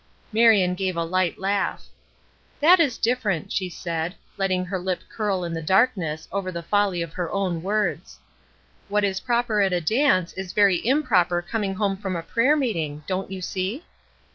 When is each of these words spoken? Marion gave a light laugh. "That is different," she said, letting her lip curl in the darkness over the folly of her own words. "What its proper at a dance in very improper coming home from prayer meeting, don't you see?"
Marion 0.31 0.73
gave 0.73 0.97
a 0.97 1.03
light 1.03 1.37
laugh. 1.37 1.85
"That 2.59 2.79
is 2.79 2.97
different," 2.97 3.51
she 3.51 3.69
said, 3.69 4.15
letting 4.35 4.65
her 4.65 4.79
lip 4.79 5.01
curl 5.07 5.43
in 5.43 5.53
the 5.53 5.61
darkness 5.61 6.27
over 6.31 6.51
the 6.51 6.63
folly 6.63 7.03
of 7.03 7.13
her 7.13 7.31
own 7.31 7.61
words. 7.61 8.17
"What 8.89 9.03
its 9.03 9.19
proper 9.19 9.61
at 9.61 9.73
a 9.73 9.79
dance 9.79 10.33
in 10.33 10.47
very 10.47 10.83
improper 10.83 11.43
coming 11.43 11.75
home 11.75 11.97
from 11.97 12.19
prayer 12.23 12.55
meeting, 12.55 13.03
don't 13.05 13.29
you 13.29 13.43
see?" 13.43 13.85